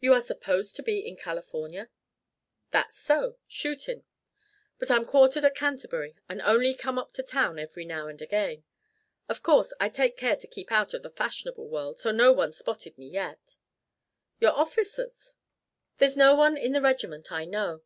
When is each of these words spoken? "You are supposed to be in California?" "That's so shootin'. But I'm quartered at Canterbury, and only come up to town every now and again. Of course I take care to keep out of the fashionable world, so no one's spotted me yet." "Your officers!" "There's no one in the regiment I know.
"You 0.00 0.12
are 0.12 0.20
supposed 0.20 0.76
to 0.76 0.82
be 0.82 0.98
in 0.98 1.16
California?" 1.16 1.88
"That's 2.72 2.98
so 2.98 3.38
shootin'. 3.48 4.04
But 4.78 4.90
I'm 4.90 5.06
quartered 5.06 5.46
at 5.46 5.54
Canterbury, 5.54 6.14
and 6.28 6.42
only 6.42 6.74
come 6.74 6.98
up 6.98 7.12
to 7.12 7.22
town 7.22 7.58
every 7.58 7.86
now 7.86 8.06
and 8.06 8.20
again. 8.20 8.64
Of 9.30 9.42
course 9.42 9.72
I 9.80 9.88
take 9.88 10.18
care 10.18 10.36
to 10.36 10.46
keep 10.46 10.70
out 10.70 10.92
of 10.92 11.02
the 11.02 11.08
fashionable 11.08 11.70
world, 11.70 11.98
so 11.98 12.10
no 12.10 12.32
one's 12.34 12.58
spotted 12.58 12.98
me 12.98 13.06
yet." 13.08 13.56
"Your 14.40 14.52
officers!" 14.52 15.36
"There's 15.96 16.18
no 16.18 16.34
one 16.34 16.58
in 16.58 16.72
the 16.72 16.82
regiment 16.82 17.32
I 17.32 17.46
know. 17.46 17.80